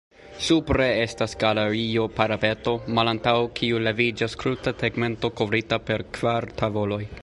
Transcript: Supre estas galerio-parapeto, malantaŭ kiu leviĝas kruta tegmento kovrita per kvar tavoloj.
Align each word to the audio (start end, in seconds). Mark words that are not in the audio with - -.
Supre 0.43 0.85
estas 1.01 1.35
galerio-parapeto, 1.43 2.73
malantaŭ 2.99 3.37
kiu 3.61 3.83
leviĝas 3.89 4.39
kruta 4.45 4.77
tegmento 4.85 5.35
kovrita 5.43 5.85
per 5.91 6.11
kvar 6.19 6.55
tavoloj. 6.63 7.05